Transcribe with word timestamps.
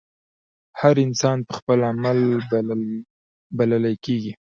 هر 0.79 0.95
انسان 1.05 1.37
پۀ 1.47 1.51
خپل 1.59 1.79
عمل 1.89 2.19
بللے 3.57 3.93
کيږي 4.05 4.31